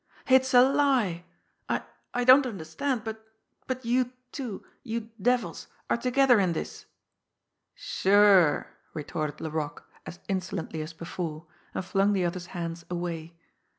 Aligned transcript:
"It's 0.25 0.51
a 0.55 0.63
lie! 0.67 1.25
I 1.69 1.83
I 2.11 2.23
don't 2.23 2.47
understand, 2.47 3.03
but 3.03 3.23
but 3.67 3.85
you 3.85 4.11
two, 4.31 4.65
you 4.81 5.11
devils, 5.21 5.67
are 5.91 5.95
together 5.97 6.39
in 6.39 6.53
this!" 6.53 6.87
"Sure!" 7.75 8.71
retorted 8.95 9.39
Laroque, 9.41 9.87
as 10.07 10.17
insolently 10.27 10.81
as 10.81 10.91
before 10.93 11.45
and 11.75 11.85
flung 11.85 12.13
the 12.13 12.25
other's 12.25 12.47
hands 12.47 12.83
away. 12.89 13.35